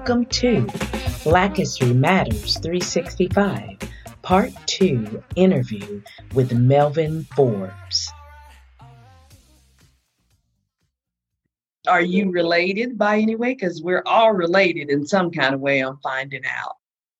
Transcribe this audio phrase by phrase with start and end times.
[0.00, 0.66] Welcome to
[1.24, 3.76] Black History Matters 365,
[4.22, 6.00] Part 2 interview
[6.32, 8.10] with Melvin Forbes.
[11.86, 13.52] Are you related by any way?
[13.52, 16.76] Because we're all related in some kind of way, I'm finding out.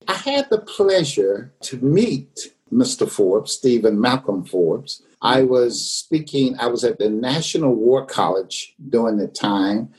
[0.09, 3.07] I had the pleasure to meet Mr.
[3.07, 5.03] Forbes, Stephen Malcolm Forbes.
[5.21, 9.91] I was speaking, I was at the National War College during the time,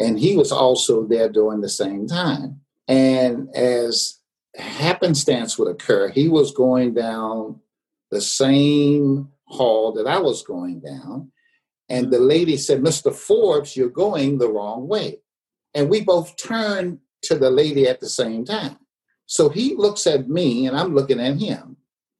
[0.00, 2.62] and he was also there during the same time.
[2.88, 4.18] And as
[4.56, 7.60] happenstance would occur, he was going down
[8.10, 11.30] the same hall that I was going down.
[11.90, 13.14] And the lady said, Mr.
[13.14, 15.18] Forbes, you're going the wrong way.
[15.74, 18.78] And we both turned to the lady at the same time.
[19.26, 21.76] So he looks at me and I'm looking at him.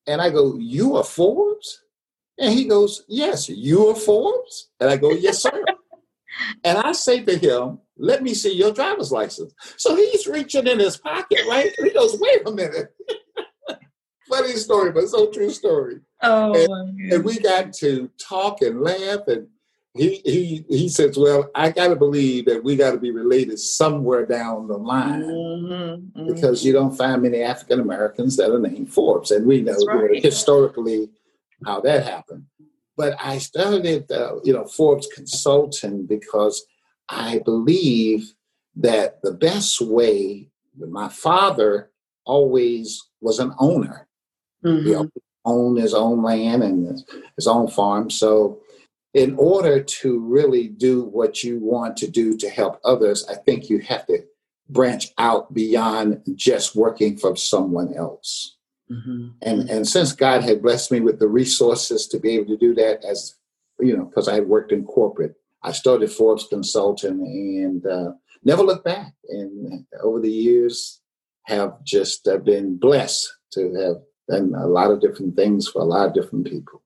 [0.06, 1.82] And I go, You are Forbes?
[2.38, 4.68] And he goes, Yes, you are Forbes?
[4.78, 5.64] And I go, Yes, sir.
[6.64, 9.52] And I say to him, Let me see your driver's license.
[9.76, 11.70] So he's reaching in his pocket, right?
[11.78, 12.94] He goes, Wait a minute.
[14.28, 16.00] Funny story, but so true story.
[16.22, 19.48] Oh, and, and we got to talk and laugh and
[19.94, 23.58] he he he says, "Well, I got to believe that we got to be related
[23.58, 26.32] somewhere down the line mm-hmm, mm-hmm.
[26.32, 30.22] because you don't find many African Americans that are named Forbes, and we know right.
[30.22, 31.10] historically
[31.64, 32.44] how that happened.
[33.00, 36.62] But I started, uh, you know, Forbes Consulting because
[37.08, 38.34] I believe
[38.76, 40.48] that the best way.
[40.76, 41.90] My father
[42.26, 44.06] always was an owner.
[44.62, 44.86] Mm-hmm.
[44.86, 45.08] He
[45.46, 47.04] owned his own land and his,
[47.36, 48.60] his own farm, so
[49.14, 53.70] in order to really do what you want to do to help others, I think
[53.70, 54.18] you have to
[54.68, 58.56] branch out beyond just working for someone else.
[58.90, 59.28] Mm-hmm.
[59.42, 62.74] And and since God had blessed me with the resources to be able to do
[62.74, 63.36] that, as
[63.78, 68.12] you know, because I had worked in corporate, I started Forbes Consulting and uh,
[68.44, 69.12] never looked back.
[69.28, 71.00] And over the years,
[71.44, 73.96] have just uh, been blessed to have
[74.28, 76.82] done a lot of different things for a lot of different people.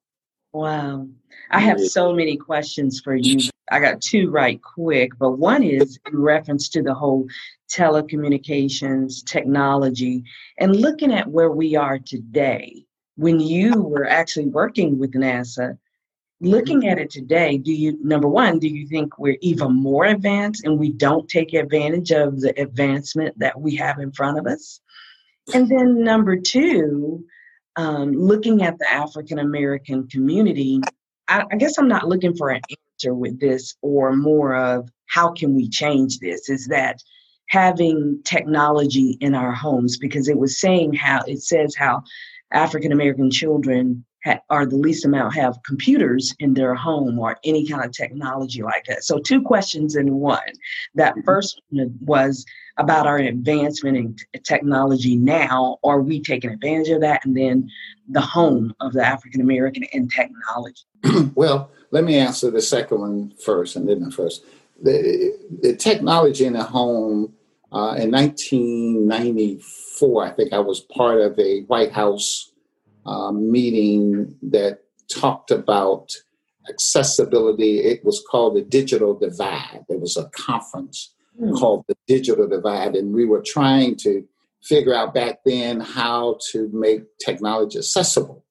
[0.52, 1.08] Wow.
[1.50, 3.48] I have so many questions for you.
[3.70, 7.26] I got two right quick, but one is in reference to the whole
[7.70, 10.24] telecommunications technology
[10.58, 12.84] and looking at where we are today.
[13.16, 15.78] When you were actually working with NASA,
[16.40, 20.64] looking at it today, do you, number one, do you think we're even more advanced
[20.64, 24.80] and we don't take advantage of the advancement that we have in front of us?
[25.54, 27.24] And then number two,
[27.76, 30.80] um, looking at the African American community,
[31.28, 32.60] I, I guess I'm not looking for an
[32.94, 36.48] answer with this or more of how can we change this?
[36.48, 37.02] Is that
[37.48, 39.96] having technology in our homes?
[39.96, 42.02] Because it was saying how it says how
[42.52, 47.66] African American children ha- are the least amount have computers in their home or any
[47.66, 49.04] kind of technology like that.
[49.04, 50.40] So, two questions in one.
[50.94, 51.24] That mm-hmm.
[51.24, 52.44] first one was
[52.76, 55.78] about our advancement in technology now.
[55.84, 57.24] Are we taking advantage of that?
[57.24, 57.70] And then
[58.08, 60.82] the home of the African American in technology.
[61.34, 64.44] well, let me answer the second one first and then the first.
[64.82, 67.32] The, the technology in the home
[67.72, 72.50] uh, in 1994, I think I was part of a White House
[73.06, 76.12] uh, meeting that talked about
[76.68, 77.80] accessibility.
[77.80, 79.84] It was called the Digital Divide.
[79.88, 81.58] There was a conference mm.
[81.58, 84.26] called the Digital Divide, and we were trying to
[84.62, 88.44] figure out back then how to make technology accessible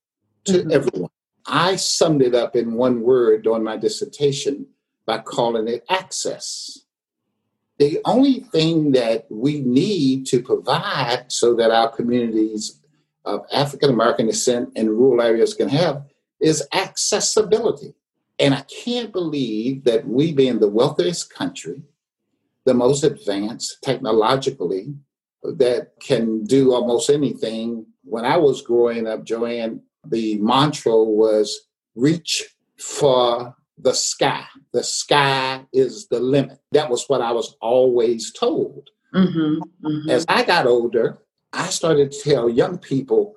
[0.45, 0.71] to mm-hmm.
[0.71, 1.09] everyone.
[1.45, 4.67] I summed it up in one word during my dissertation
[5.05, 6.79] by calling it access.
[7.79, 12.79] The only thing that we need to provide so that our communities
[13.25, 16.05] of African American descent in rural areas can have
[16.39, 17.93] is accessibility.
[18.39, 21.81] And I can't believe that we, being the wealthiest country,
[22.65, 24.93] the most advanced technologically,
[25.43, 27.85] that can do almost anything.
[28.03, 32.43] When I was growing up, Joanne, the mantra was reach
[32.77, 34.45] for the sky.
[34.71, 36.59] The sky is the limit.
[36.71, 38.89] That was what I was always told.
[39.13, 40.09] Mm-hmm, mm-hmm.
[40.09, 41.19] As I got older,
[41.51, 43.35] I started to tell young people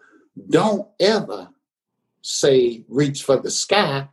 [0.49, 1.51] don't ever
[2.23, 4.09] say reach for the sky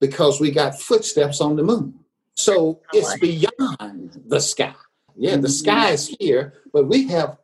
[0.00, 2.01] because we got footsteps on the moon.
[2.34, 4.74] So it's beyond the sky.
[5.16, 5.46] Yeah, the mm-hmm.
[5.46, 7.38] sky is here, but we have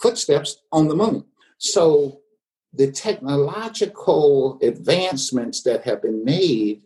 [0.00, 1.24] footsteps on the moon.
[1.58, 2.20] So
[2.72, 6.82] the technological advancements that have been made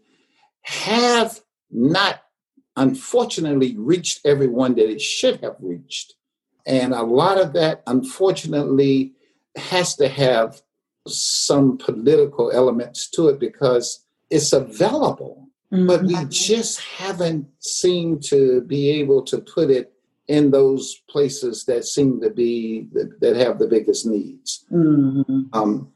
[0.63, 2.23] have not,
[2.77, 6.15] unfortunately, reached everyone that it should have reached.
[6.67, 9.15] And a lot of that, unfortunately,
[9.57, 10.63] has to have
[11.09, 15.87] some political elements to it because it's available, mm-hmm.
[15.87, 19.93] but we just haven't seemed to be able to put it
[20.29, 22.87] in those places that seem to be
[23.21, 24.65] that have the biggest needs.
[24.71, 25.43] Mm-hmm.
[25.53, 25.93] Um,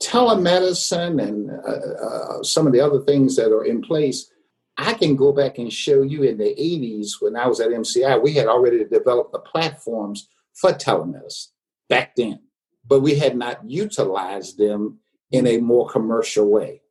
[0.00, 4.30] telemedicine and uh, uh, some of the other things that are in place,
[4.76, 8.22] I can go back and show you in the 80s when I was at MCI,
[8.22, 11.48] we had already developed the platforms for telemedicine
[11.88, 12.40] back then,
[12.84, 14.98] but we had not utilized them
[15.30, 16.82] in a more commercial way.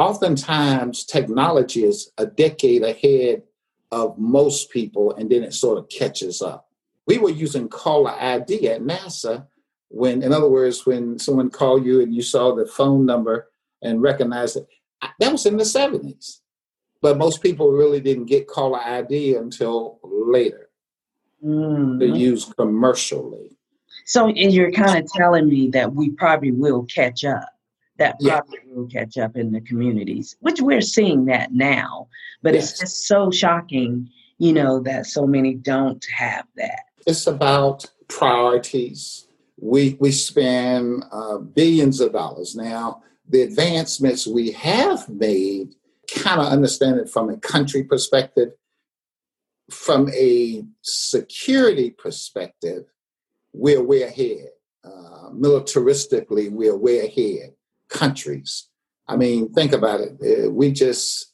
[0.00, 3.42] Oftentimes, technology is a decade ahead
[3.92, 6.70] of most people, and then it sort of catches up.
[7.06, 9.46] We were using caller ID at NASA
[9.88, 13.50] when, in other words, when someone called you and you saw the phone number
[13.82, 14.68] and recognized it,
[15.18, 16.38] that was in the 70s.
[17.02, 20.70] But most people really didn't get caller ID until later
[21.44, 21.98] mm-hmm.
[21.98, 23.58] to use commercially.
[24.06, 27.49] So and you're kind of telling me that we probably will catch up
[28.00, 28.74] that probably yeah.
[28.74, 32.08] will catch up in the communities, which we're seeing that now.
[32.42, 32.70] But yes.
[32.70, 34.08] it's just so shocking,
[34.38, 36.80] you know, that so many don't have that.
[37.06, 39.28] It's about priorities.
[39.58, 43.02] We we spend uh, billions of dollars now.
[43.28, 45.74] The advancements we have made,
[46.12, 48.52] kind of understand it from a country perspective,
[49.70, 52.84] from a security perspective,
[53.52, 54.48] we're way ahead.
[54.82, 57.52] Uh, militaristically, we're way ahead
[57.90, 58.68] countries.
[59.08, 60.46] I mean, think about it.
[60.46, 61.32] Uh, we just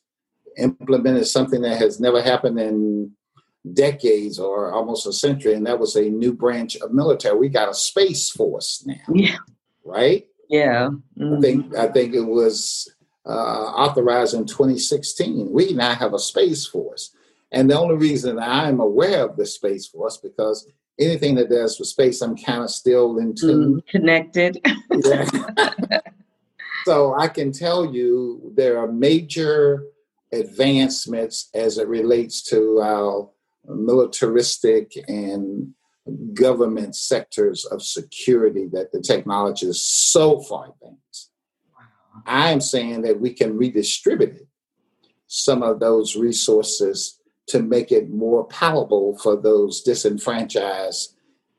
[0.58, 3.12] implemented something that has never happened in
[3.72, 7.38] decades or almost a century, and that was a new branch of military.
[7.38, 8.94] We got a space force now.
[9.12, 9.36] Yeah.
[9.84, 10.26] Right?
[10.48, 10.90] Yeah.
[11.18, 11.36] Mm-hmm.
[11.36, 12.92] I think I think it was
[13.26, 15.52] uh, authorized in 2016.
[15.52, 17.14] We now have a space force,
[17.52, 20.66] and the only reason I'm aware of the space force because
[20.98, 24.60] anything that does with space, I'm kind of still into mm, connected.
[24.90, 26.00] yeah.
[26.86, 29.86] So I can tell you there are major
[30.30, 33.28] advancements as it relates to our
[33.64, 35.74] militaristic and
[36.32, 41.32] government sectors of security that the technology is so far advanced.
[41.76, 42.22] Wow.
[42.24, 44.46] I am saying that we can redistribute
[45.26, 51.16] some of those resources to make it more palatable for those disenfranchised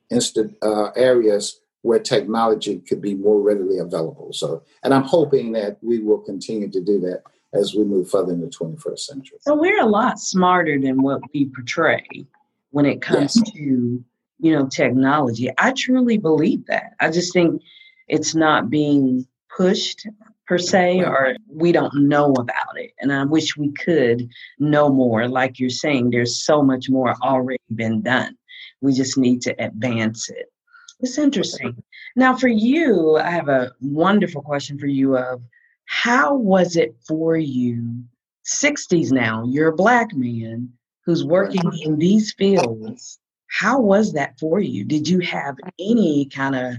[0.10, 4.34] insta- uh, areas where technology could be more readily available.
[4.34, 8.34] So, and I'm hoping that we will continue to do that as we move further
[8.34, 9.38] in the 21st century.
[9.42, 12.26] So we're a lot smarter than what we portray
[12.72, 13.52] when it comes yes.
[13.54, 14.04] to,
[14.40, 15.50] you know, technology.
[15.58, 16.94] I truly believe that.
[17.00, 17.62] I just think
[18.08, 19.26] it's not being
[19.56, 20.08] pushed
[20.48, 24.30] per se or we don't know about it and i wish we could
[24.60, 28.36] know more like you're saying there's so much more already been done
[28.80, 30.52] we just need to advance it
[31.00, 31.84] it's interesting.
[32.16, 35.42] Now, for you, I have a wonderful question for you of
[35.86, 38.04] how was it for you,
[38.46, 40.70] 60s now, you're a black man
[41.06, 43.20] who's working in these fields.
[43.50, 44.84] How was that for you?
[44.84, 46.74] Did you have any kind of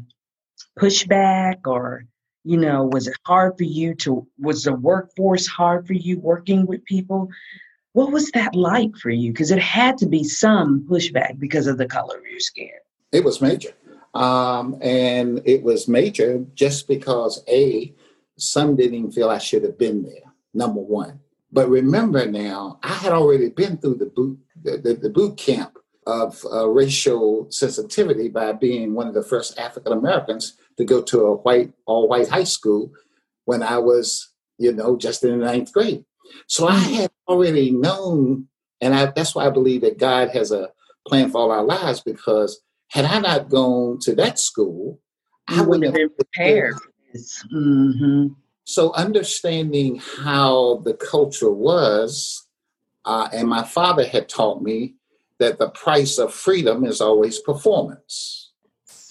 [0.79, 2.05] pushback or,
[2.44, 6.67] you know, was it hard for you to, was the workforce hard for you working
[6.67, 7.29] with people?
[7.93, 9.32] What was that like for you?
[9.32, 12.71] Because it had to be some pushback because of the color of your skin.
[13.12, 13.71] It was major.
[14.19, 17.95] Um, and it was major just because A,
[18.37, 21.21] some didn't even feel I should have been there, number one.
[21.52, 25.78] But remember now, I had already been through the boot, the, the, the boot camp
[26.04, 31.21] of uh, racial sensitivity by being one of the first African Americans to go to
[31.21, 32.90] a white, all white high school
[33.45, 36.04] when I was, you know, just in the ninth grade.
[36.49, 38.49] So I had already known,
[38.81, 40.71] and I, that's why I believe that God has a
[41.07, 45.00] plan for all our lives because had I not gone to that school,
[45.49, 46.75] I wouldn't have been prepared.
[47.52, 48.28] Mm-hmm.
[48.64, 52.47] So understanding how the culture was,
[53.04, 54.95] uh, and my father had taught me
[55.38, 58.52] that the price of freedom is always performance.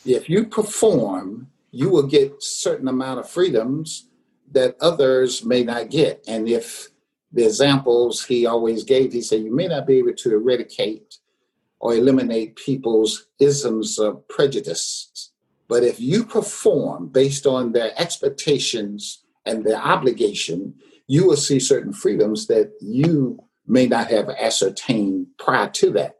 [0.05, 4.07] If you perform, you will get certain amount of freedoms
[4.51, 6.24] that others may not get.
[6.27, 6.89] And if
[7.31, 11.17] the examples he always gave, he said, you may not be able to eradicate
[11.79, 15.31] or eliminate people's isms of prejudice.
[15.67, 20.75] But if you perform based on their expectations and their obligation,
[21.07, 26.15] you will see certain freedoms that you may not have ascertained prior to that.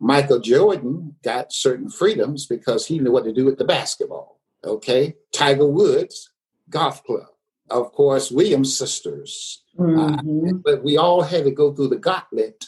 [0.00, 4.40] Michael Jordan got certain freedoms because he knew what to do with the basketball.
[4.64, 5.16] Okay.
[5.32, 6.30] Tiger Woods,
[6.70, 7.26] golf club.
[7.70, 9.62] Of course, Williams sisters.
[9.78, 10.48] Mm-hmm.
[10.48, 12.64] Uh, but we all had to go through the gauntlet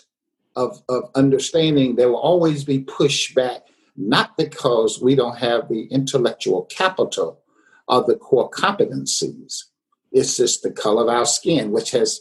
[0.57, 3.61] of, of understanding there will always be pushback,
[3.97, 7.41] not because we don't have the intellectual capital
[7.89, 9.65] of the core competencies.
[10.13, 12.21] It's just the color of our skin, which has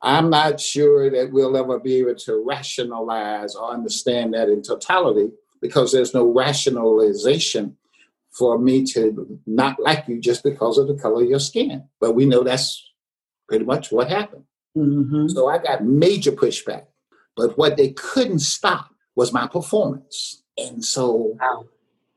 [0.00, 5.30] I'm not sure that we'll ever be able to rationalize or understand that in totality
[5.60, 7.76] because there's no rationalization
[8.30, 11.84] for me to not like you just because of the color of your skin.
[12.00, 12.92] But we know that's
[13.48, 14.44] pretty much what happened.
[14.76, 15.28] Mm-hmm.
[15.28, 16.84] So I got major pushback.
[17.38, 20.42] But what they couldn't stop was my performance.
[20.58, 21.66] And so wow.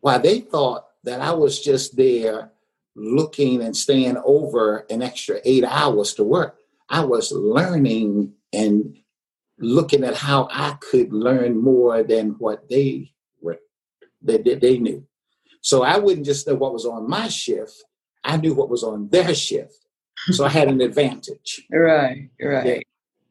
[0.01, 2.51] while they thought that I was just there
[2.95, 6.57] looking and staying over an extra eight hours to work,
[6.89, 8.97] I was learning and
[9.59, 13.59] looking at how I could learn more than what they were
[14.23, 15.05] that they, they knew.
[15.61, 17.83] So I wouldn't just know what was on my shift.
[18.23, 19.75] I knew what was on their shift.
[20.31, 21.65] So I had an advantage.
[21.71, 22.65] Right, right.
[22.65, 22.79] Yeah.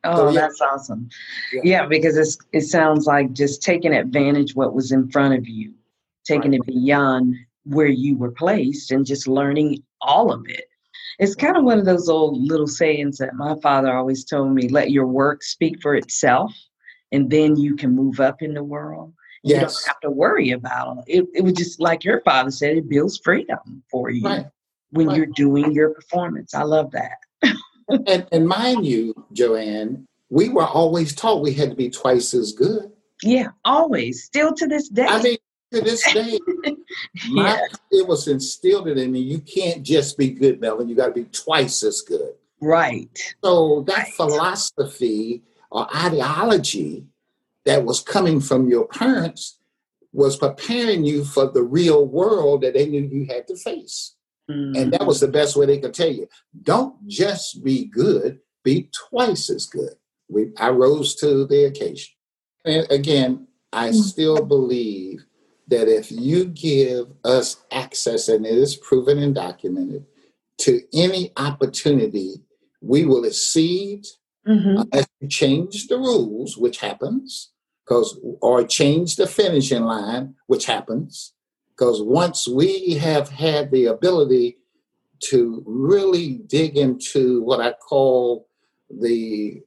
[0.05, 0.41] Oh, so, yeah.
[0.41, 1.09] that's awesome.
[1.53, 1.61] Yeah.
[1.65, 5.75] yeah, because it's, it sounds like just taking advantage what was in front of you,
[6.25, 6.61] taking right.
[6.61, 10.65] it beyond where you were placed and just learning all of it.
[11.19, 14.69] It's kind of one of those old little sayings that my father always told me
[14.69, 16.55] let your work speak for itself,
[17.13, 19.13] and then you can move up in the world.
[19.43, 19.55] Yes.
[19.55, 21.19] You don't have to worry about it.
[21.19, 24.47] It, it was just like your father said, it builds freedom for you right.
[24.91, 25.17] when right.
[25.17, 26.55] you're doing your performance.
[26.55, 27.19] I love that.
[28.07, 32.53] and, and mind you, Joanne, we were always taught we had to be twice as
[32.53, 32.93] good.
[33.23, 34.25] Yeah, always.
[34.25, 35.07] Still to this day.
[35.07, 35.39] I mean,
[35.73, 36.39] to this day,
[37.31, 37.67] my, yeah.
[37.91, 39.21] it was instilled in me.
[39.21, 40.89] You can't just be good, Melvin.
[40.89, 42.35] You got to be twice as good.
[42.61, 43.11] Right.
[43.43, 44.15] So that right.
[44.15, 47.07] philosophy or ideology
[47.65, 49.59] that was coming from your parents
[50.13, 54.17] was preparing you for the real world that they knew you had to face.
[54.51, 54.77] Mm-hmm.
[54.77, 56.29] And that was the best way they could tell you.
[56.63, 59.95] Don't just be good, be twice as good.
[60.29, 62.13] We, I rose to the occasion.
[62.65, 63.95] And again, I mm.
[63.95, 65.25] still believe
[65.69, 70.05] that if you give us access, and it is proven and documented,
[70.59, 72.43] to any opportunity,
[72.83, 74.05] we will exceed
[74.47, 74.83] mm-hmm.
[74.93, 77.53] as we change the rules, which happens,
[77.85, 81.33] because or change the finishing line, which happens,
[81.81, 84.59] because once we have had the ability
[85.19, 88.47] to really dig into what I call
[88.91, 89.63] the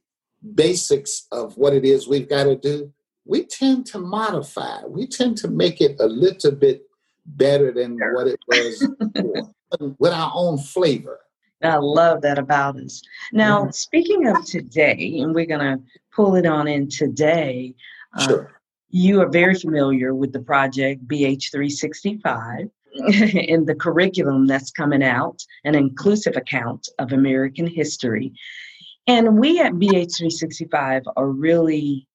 [0.54, 2.92] basics of what it is we've got to do,
[3.24, 4.84] we tend to modify.
[4.86, 6.82] We tend to make it a little bit
[7.26, 9.50] better than what it was before,
[9.98, 11.18] with our own flavor.
[11.64, 13.02] I love that about us.
[13.32, 13.70] Now, mm-hmm.
[13.70, 15.82] speaking of today, and we're going to
[16.14, 17.74] pull it on in today.
[18.16, 18.46] Uh, sure.
[18.46, 18.58] Uh,
[18.94, 22.70] you are very familiar with the project BH365
[23.50, 28.32] and the curriculum that's coming out, an inclusive account of American history.
[29.08, 32.06] And we at BH365 are really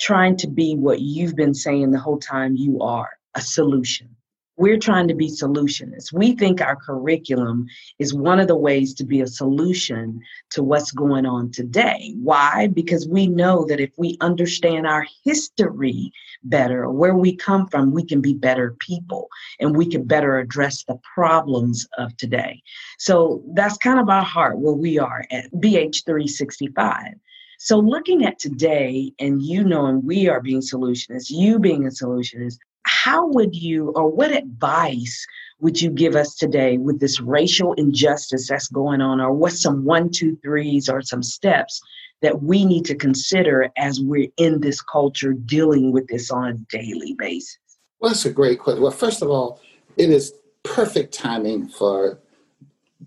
[0.00, 4.16] trying to be what you've been saying the whole time you are a solution.
[4.56, 6.12] We're trying to be solutionists.
[6.12, 7.66] We think our curriculum
[7.98, 10.20] is one of the ways to be a solution
[10.50, 12.14] to what's going on today.
[12.22, 12.68] Why?
[12.68, 16.12] Because we know that if we understand our history
[16.44, 20.84] better, where we come from, we can be better people and we can better address
[20.84, 22.62] the problems of today.
[22.98, 27.14] So that's kind of our heart where we are at BH365.
[27.58, 32.58] So, looking at today and you knowing we are being solutionists, you being a solutionist,
[33.04, 35.26] how would you, or what advice
[35.60, 39.84] would you give us today with this racial injustice that's going on, or what's some
[39.84, 41.82] one, two, threes, or some steps
[42.22, 46.54] that we need to consider as we're in this culture dealing with this on a
[46.74, 47.58] daily basis?
[48.00, 48.82] Well, that's a great question.
[48.82, 49.60] Well, first of all,
[49.98, 50.32] it is
[50.62, 52.18] perfect timing for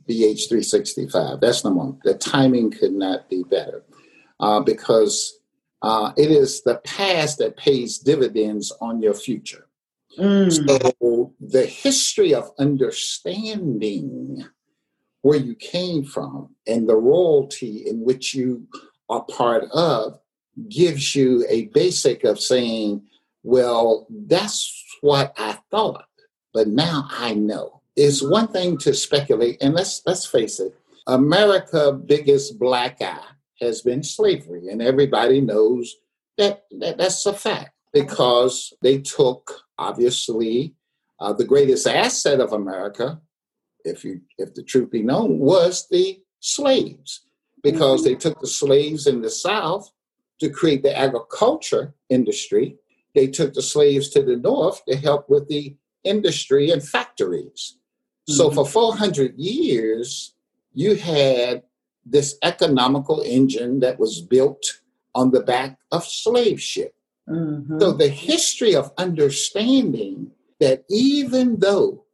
[0.08, 1.42] BH365.
[1.42, 2.00] That's number one.
[2.04, 3.84] The timing could not be better
[4.40, 5.40] uh, because
[5.82, 9.67] uh, it is the past that pays dividends on your future.
[10.18, 10.68] Mm.
[10.68, 14.46] So the history of understanding
[15.22, 18.68] where you came from and the royalty in which you
[19.10, 20.20] are part of
[20.70, 23.04] gives you a basic of saying,
[23.44, 26.06] well, that's what I thought,
[26.54, 27.82] but now I know.
[27.96, 30.76] It's one thing to speculate, and let's let's face it,
[31.08, 33.24] America biggest black eye
[33.60, 35.96] has been slavery, and everybody knows
[36.38, 40.76] that, that that's a fact because they took obviously
[41.20, 43.20] uh, the greatest asset of America,
[43.84, 47.22] if you if the truth be known, was the slaves
[47.64, 48.10] because mm-hmm.
[48.10, 49.92] they took the slaves in the South
[50.40, 52.78] to create the agriculture industry.
[53.16, 57.78] They took the slaves to the North to help with the industry and factories.
[58.30, 58.36] Mm-hmm.
[58.36, 60.36] So for 400 years,
[60.74, 61.64] you had
[62.06, 64.80] this economical engine that was built
[65.16, 66.94] on the back of slave ship.
[67.30, 67.80] Mm-hmm.
[67.80, 72.06] So the history of understanding that even though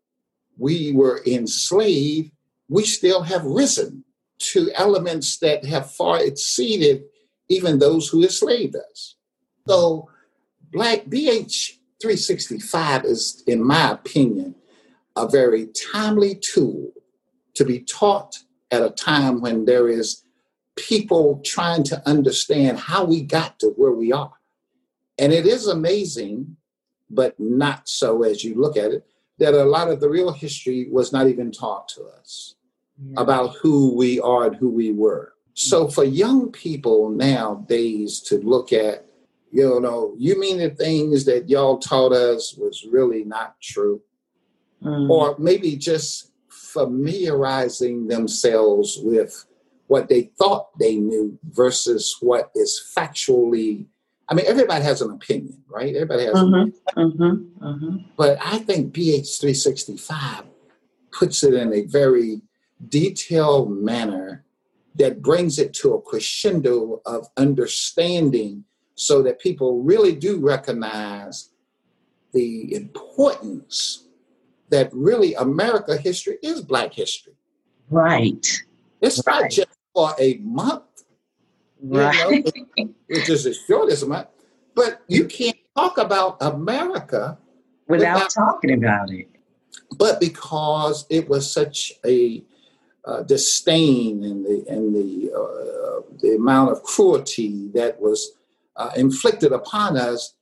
[0.57, 2.31] we were enslaved,
[2.69, 4.03] we still have risen
[4.39, 7.03] to elements that have far exceeded
[7.49, 9.15] even those who enslaved us.
[9.67, 10.09] So,
[10.71, 14.55] Black BH 365 is, in my opinion,
[15.15, 16.91] a very timely tool
[17.53, 18.39] to be taught
[18.71, 20.23] at a time when there is
[20.75, 24.33] people trying to understand how we got to where we are.
[25.17, 26.57] And it is amazing,
[27.09, 29.05] but not so as you look at it,
[29.39, 32.55] that a lot of the real history was not even taught to us
[33.17, 35.33] about who we are and who we were.
[35.55, 39.05] So for young people nowadays to look at,
[39.51, 44.01] you know, you mean the things that y'all taught us was really not true.
[44.83, 45.09] Mm.
[45.09, 49.45] Or maybe just familiarizing themselves with
[49.87, 53.85] what they thought they knew versus what is factually
[54.29, 55.95] I mean, everybody has an opinion, right?
[55.95, 56.35] Everybody has.
[56.35, 57.97] Mm-hmm, mm-hmm, mm-hmm.
[58.17, 60.43] But I think BH 365
[61.11, 62.41] puts it in a very
[62.89, 64.43] detailed manner
[64.95, 68.63] that brings it to a crescendo of understanding
[68.95, 71.49] so that people really do recognize
[72.33, 74.07] the importance
[74.69, 77.33] that really America history is Black history.
[77.89, 78.45] Right.
[79.01, 79.41] It's right.
[79.41, 80.83] not just for a month,
[81.83, 82.45] right.
[82.45, 84.27] you know, which is as short as a month,
[84.75, 87.37] but you can't talk about America
[87.87, 89.29] without, without talking about it.
[89.97, 92.43] But because it was such a
[93.05, 98.31] uh, disdain and the and the uh, the amount of cruelty that was
[98.75, 100.35] uh, inflicted upon us,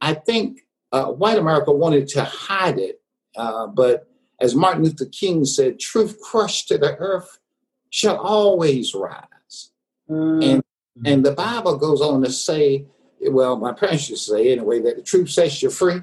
[0.00, 0.62] I think
[0.92, 3.00] uh, white America wanted to hide it.
[3.36, 4.08] Uh, but
[4.40, 7.38] as Martin Luther King said, "Truth crushed to the earth
[7.90, 9.70] shall always rise."
[10.10, 10.44] Mm.
[10.44, 10.62] And
[11.04, 12.86] and the Bible goes on to say,
[13.20, 16.02] well, my parents used to say anyway that the truth sets you free.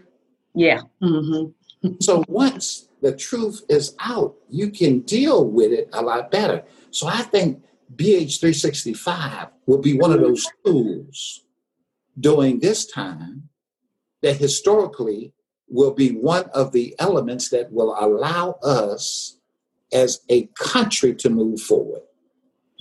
[0.53, 0.81] Yeah.
[1.01, 1.93] Mm-hmm.
[1.99, 6.63] so once the truth is out, you can deal with it a lot better.
[6.91, 7.61] So I think
[7.95, 11.43] BH365 will be one of those tools
[12.19, 13.49] during this time
[14.21, 15.33] that historically
[15.67, 19.37] will be one of the elements that will allow us
[19.91, 22.01] as a country to move forward.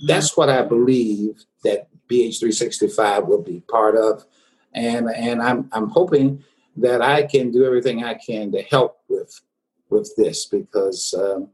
[0.07, 4.25] That's what I believe that BH365 will be part of.
[4.73, 6.43] And, and I'm, I'm hoping
[6.77, 9.41] that I can do everything I can to help with
[9.89, 11.49] with this because um,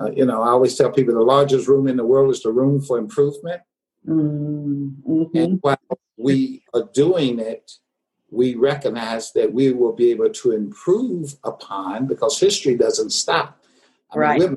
[0.00, 2.52] uh, you know I always tell people the largest room in the world is the
[2.52, 3.62] room for improvement.
[4.06, 5.36] Mm-hmm.
[5.36, 5.78] And while
[6.16, 7.72] we are doing it,
[8.30, 13.60] we recognize that we will be able to improve upon because history doesn't stop.
[14.12, 14.40] I right.
[14.40, 14.50] Mean,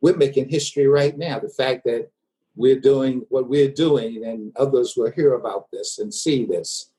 [0.00, 1.38] we're, we're making history right now.
[1.40, 2.10] The fact that
[2.54, 6.90] we're doing what we're doing, and others will hear about this and see this.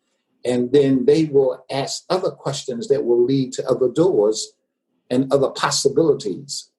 [0.45, 4.53] And then they will ask other questions that will lead to other doors
[5.09, 6.69] and other possibilities.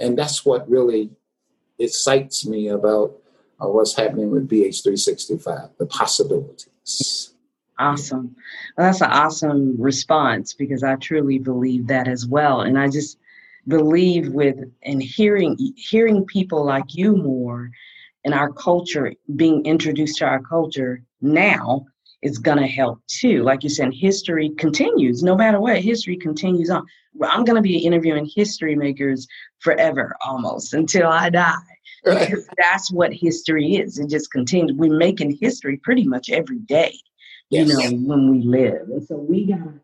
[0.00, 1.10] And that's what really
[1.78, 3.14] excites me about
[3.62, 7.32] uh, what's happening with BH365, the possibilities.
[7.78, 8.34] Awesome.
[8.76, 12.62] Well, that's an awesome response because I truly believe that as well.
[12.62, 13.18] And I just
[13.68, 17.70] believe with and hearing hearing people like you more
[18.26, 21.86] and our culture being introduced to our culture now
[22.22, 23.44] is going to help too.
[23.44, 26.84] Like you said, history continues no matter what, history continues on.
[27.22, 29.28] I'm going to be interviewing history makers
[29.60, 31.54] forever almost until I die.
[32.04, 33.98] Because that's what history is.
[33.98, 34.76] It just continues.
[34.76, 36.98] We're making history pretty much every day,
[37.50, 37.68] yes.
[37.68, 38.88] you know, when we live.
[38.88, 39.80] And so we got to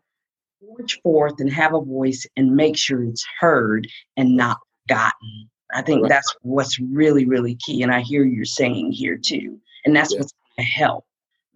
[0.59, 5.49] forge forth and have a voice and make sure it's heard and not forgotten.
[5.73, 6.09] I think right.
[6.09, 7.83] that's what's really, really key.
[7.83, 9.59] And I hear you're saying here too.
[9.85, 10.19] And that's yeah.
[10.19, 11.05] what's going to help.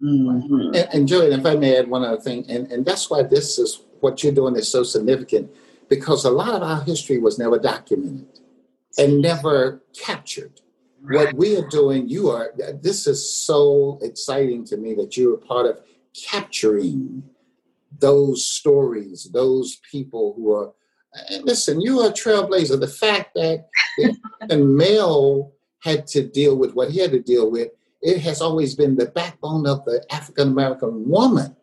[0.02, 0.74] Mm-hmm.
[0.74, 3.58] And, and Julian, if I may add one other thing, and, and that's why this
[3.58, 5.50] is what you're doing is so significant
[5.88, 8.40] because a lot of our history was never documented
[8.96, 10.60] and never captured.
[11.00, 11.26] Right.
[11.26, 12.52] What we are doing, you are,
[12.82, 15.80] this is so exciting to me that you're a part of
[16.14, 17.22] capturing
[17.98, 20.72] those stories, those people who are
[21.42, 22.78] listen, you are a trailblazer.
[22.78, 23.66] The fact that
[24.48, 25.52] the male
[25.82, 27.68] had to deal with what he had to deal with,
[28.02, 31.56] it has always been the backbone of the African American woman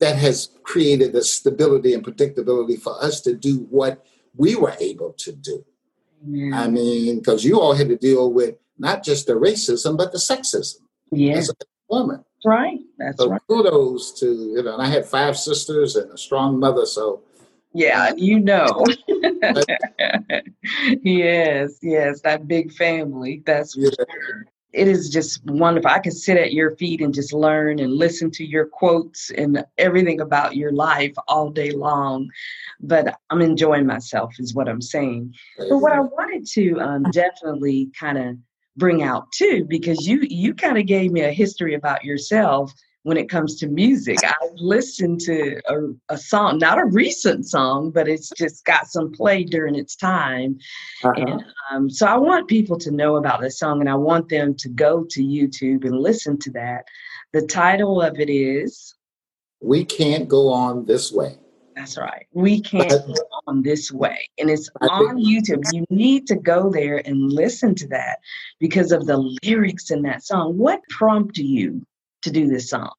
[0.00, 4.04] that has created the stability and predictability for us to do what
[4.36, 5.64] we were able to do.
[6.26, 6.60] Yeah.
[6.60, 10.18] I mean, because you all had to deal with not just the racism, but the
[10.18, 10.76] sexism.
[11.10, 11.34] Yeah.
[11.34, 11.54] As a
[11.88, 12.24] woman.
[12.44, 12.78] Right.
[12.98, 13.40] That's so right.
[13.48, 16.86] kudos to, you know, and I had five sisters and a strong mother.
[16.86, 17.22] So
[17.72, 18.84] yeah, you know.
[21.02, 23.42] yes, yes, that big family.
[23.44, 23.90] That's yeah.
[23.90, 24.46] sure.
[24.72, 25.90] It is just wonderful.
[25.90, 29.64] I can sit at your feet and just learn and listen to your quotes and
[29.78, 32.28] everything about your life all day long.
[32.80, 35.34] But I'm enjoying myself, is what I'm saying.
[35.56, 38.36] But what I wanted to um, definitely kind of
[38.76, 42.72] bring out too because you you kind of gave me a history about yourself
[43.08, 44.18] when it comes to music.
[44.24, 49.10] I've listened to a, a, song, not a recent song, but it's just got some
[49.10, 50.58] play during its time.
[51.02, 51.14] Uh-huh.
[51.16, 54.54] And um, so I want people to know about this song and I want them
[54.56, 56.84] to go to YouTube and listen to that.
[57.32, 58.94] The title of it is
[59.60, 61.38] We Can't Go On This Way.
[61.74, 62.26] That's right.
[62.32, 63.14] We can't go
[63.46, 64.28] on this way.
[64.38, 65.62] And it's on YouTube.
[65.72, 68.18] You need to go there and listen to that
[68.58, 70.58] because of the lyrics in that song.
[70.58, 71.86] What prompted you
[72.22, 72.90] to do this song?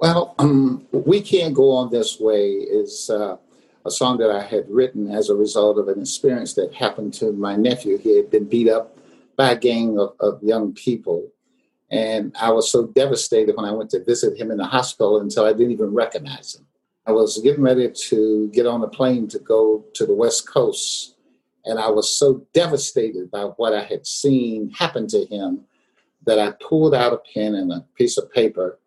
[0.00, 3.36] Well, um, We Can't Go On This Way is uh,
[3.84, 7.32] a song that I had written as a result of an experience that happened to
[7.32, 7.98] my nephew.
[7.98, 8.96] He had been beat up
[9.36, 11.28] by a gang of, of young people.
[11.90, 15.44] And I was so devastated when I went to visit him in the hospital until
[15.44, 16.66] I didn't even recognize him.
[17.06, 21.16] I was getting ready to get on a plane to go to the West Coast.
[21.66, 25.66] And I was so devastated by what I had seen happen to him
[26.24, 28.79] that I pulled out a pen and a piece of paper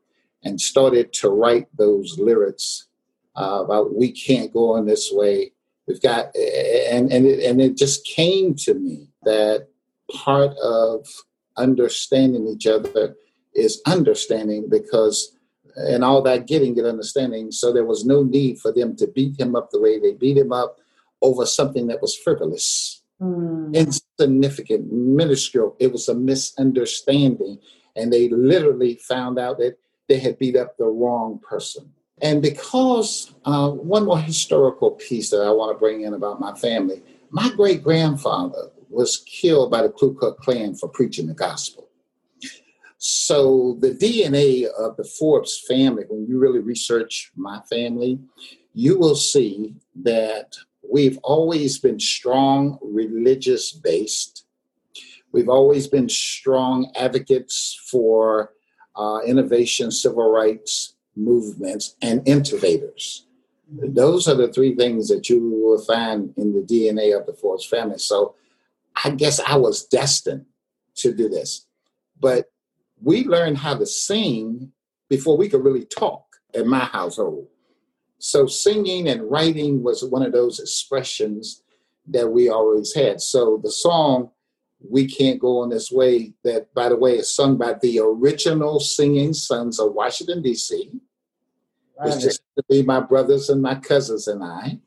[0.43, 2.87] and started to write those lyrics
[3.35, 5.51] uh, about we can't go on this way.
[5.87, 9.67] We've got, and and it, and it just came to me that
[10.11, 11.07] part of
[11.57, 13.15] understanding each other
[13.53, 15.35] is understanding because
[15.75, 17.51] and all that getting and understanding.
[17.51, 20.37] So there was no need for them to beat him up the way they beat
[20.37, 20.77] him up
[21.21, 23.73] over something that was frivolous, mm.
[23.73, 25.75] insignificant, minuscule.
[25.79, 27.59] It was a misunderstanding.
[27.95, 29.77] And they literally found out that
[30.07, 31.91] they had beat up the wrong person.
[32.21, 36.53] And because uh, one more historical piece that I want to bring in about my
[36.53, 41.89] family, my great grandfather was killed by the Ku Klux Klan for preaching the gospel.
[42.99, 48.19] So the DNA of the Forbes family, when you really research my family,
[48.73, 50.55] you will see that
[50.89, 54.45] we've always been strong religious based.
[55.33, 58.53] We've always been strong advocates for
[58.95, 63.25] uh, innovation, civil rights movements, and innovators.
[63.69, 67.65] Those are the three things that you will find in the DNA of the Forbes
[67.65, 67.97] family.
[67.97, 68.35] So
[69.03, 70.45] I guess I was destined
[70.95, 71.65] to do this.
[72.19, 72.51] But
[73.01, 74.71] we learned how to sing
[75.09, 77.47] before we could really talk in my household.
[78.19, 81.63] So singing and writing was one of those expressions
[82.07, 83.21] that we always had.
[83.21, 84.31] So the song
[84.89, 88.79] we Can't Go On This Way, that, by the way, is sung by the original
[88.79, 90.91] singing sons of Washington, D.C.
[92.05, 94.79] It's just to be my brothers and my cousins and I.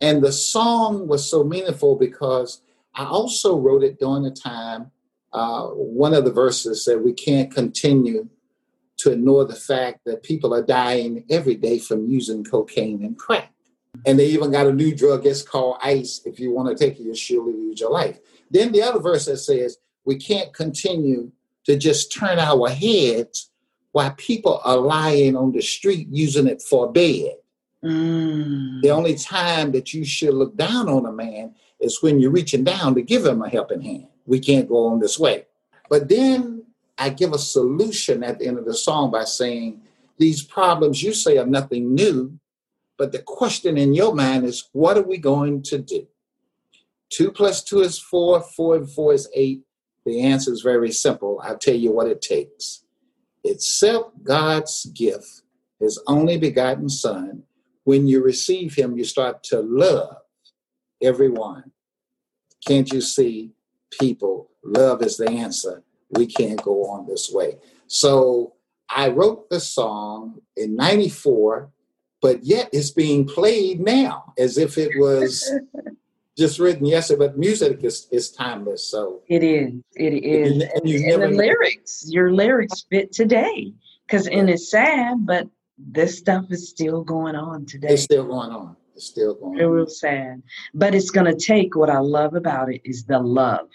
[0.00, 2.60] And the song was so meaningful because
[2.94, 4.90] I also wrote it during the time.
[5.32, 8.28] Uh, one of the verses said, We can't continue
[8.98, 13.52] to ignore the fact that people are dying every day from using cocaine and crack.
[14.04, 16.22] And they even got a new drug, it's called ICE.
[16.24, 18.18] If you want to take it, you'll surely lose your life.
[18.50, 21.32] Then the other verse that says, we can't continue
[21.64, 23.50] to just turn our heads
[23.92, 27.32] while people are lying on the street using it for bed.
[27.84, 28.82] Mm.
[28.82, 32.64] The only time that you should look down on a man is when you're reaching
[32.64, 34.08] down to give him a helping hand.
[34.26, 35.46] We can't go on this way.
[35.88, 36.64] But then
[36.98, 39.80] I give a solution at the end of the song by saying,
[40.18, 42.38] These problems you say are nothing new,
[42.96, 46.06] but the question in your mind is, What are we going to do?
[47.10, 49.62] Two plus two is four, four and four is eight.
[50.04, 51.40] The answer is very simple.
[51.42, 52.84] I'll tell you what it takes.
[53.44, 55.42] Accept God's gift,
[55.80, 57.44] his only begotten Son.
[57.84, 60.16] When you receive him, you start to love
[61.02, 61.70] everyone.
[62.66, 63.52] Can't you see
[64.00, 64.50] people?
[64.64, 65.84] Love is the answer.
[66.10, 67.58] We can't go on this way.
[67.86, 68.54] So
[68.88, 71.70] I wrote the song in 94,
[72.20, 75.48] but yet it's being played now as if it was
[76.36, 78.84] just written yesterday, but music is, is timeless.
[78.90, 79.72] So it is.
[79.94, 80.52] It is.
[80.52, 83.72] And, and, you and the lyrics, your lyrics fit today.
[84.06, 87.88] Because and it's sad, but this stuff is still going on today.
[87.88, 88.76] It's still going on.
[88.94, 89.74] It's still going Real on.
[89.74, 90.42] Real sad.
[90.74, 93.68] But it's gonna take what I love about it is the love.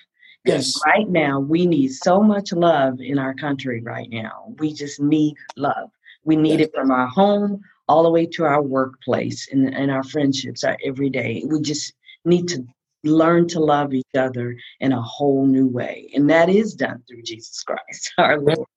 [0.44, 0.80] Yes.
[0.88, 4.54] right now we need so much love in our country right now.
[4.58, 5.92] We just need love.
[6.24, 6.70] We need yes.
[6.70, 10.78] it from our home all the way to our workplace and, and our friendships our
[10.84, 11.44] every day.
[11.46, 11.94] We just
[12.26, 12.66] need to
[13.04, 16.10] learn to love each other in a whole new way.
[16.14, 18.68] And that is done through Jesus Christ, our Lord.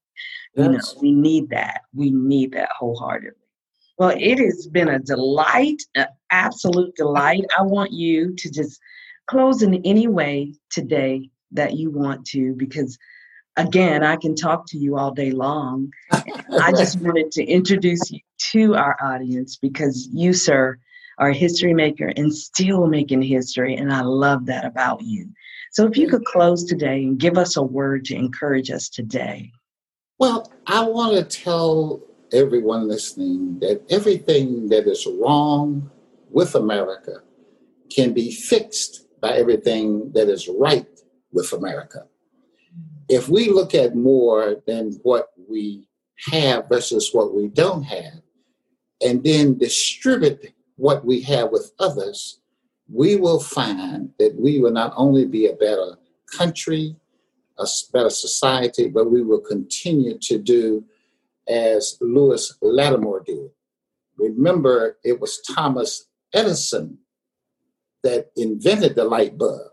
[0.56, 0.66] Yes.
[0.66, 1.82] You know, we need that.
[1.94, 3.40] We need that wholeheartedly.
[3.98, 7.44] Well, it has been a delight, an absolute delight.
[7.56, 8.80] I want you to just
[9.26, 12.98] close in any way today that you want to, because
[13.56, 15.92] again, I can talk to you all day long.
[16.12, 18.20] I just wanted to introduce you
[18.52, 20.78] to our audience because you, sir,
[21.18, 23.76] are history maker and still making history.
[23.76, 25.28] And I love that about you.
[25.72, 29.50] So if you could close today and give us a word to encourage us today.
[30.18, 32.00] Well, I want to tell
[32.32, 35.90] everyone listening that everything that is wrong
[36.30, 37.22] with America
[37.90, 40.86] can be fixed by everything that is right
[41.32, 42.06] with America.
[43.08, 45.88] If we look at more than what we
[46.30, 48.22] have versus what we don't have,
[49.04, 52.40] and then distribute what we have with others,
[52.92, 55.96] we will find that we will not only be a better
[56.36, 56.96] country,
[57.58, 60.84] a better society, but we will continue to do
[61.48, 63.50] as Lewis Latimer did.
[64.16, 66.98] Remember, it was Thomas Edison
[68.02, 69.70] that invented the light bulb,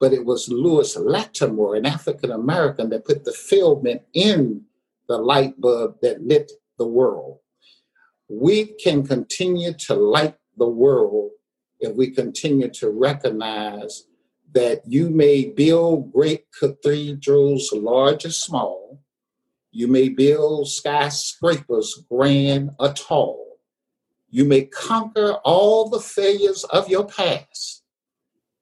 [0.00, 4.62] but it was Lewis Latimer, an African American, that put the filament in
[5.08, 7.38] the light bulb that lit the world.
[8.28, 11.30] We can continue to light the world
[11.80, 14.04] if we continue to recognize
[14.52, 19.00] that you may build great cathedrals, large or small.
[19.70, 23.58] You may build skyscrapers, grand or tall.
[24.30, 27.82] You may conquer all the failures of your past,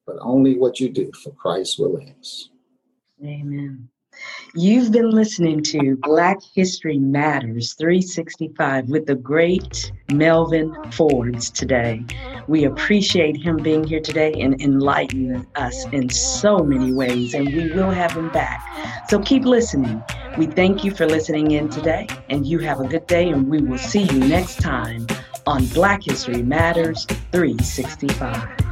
[0.06, 2.50] but only what you do for Christ will last.
[3.24, 3.88] Amen.
[4.54, 12.04] You've been listening to Black History Matters 365 with the great Melvin Forbes today.
[12.48, 17.72] We appreciate him being here today and enlightening us in so many ways, and we
[17.72, 18.62] will have him back.
[19.08, 20.02] So keep listening.
[20.38, 23.60] We thank you for listening in today, and you have a good day, and we
[23.60, 25.06] will see you next time
[25.46, 28.65] on Black History Matters 365.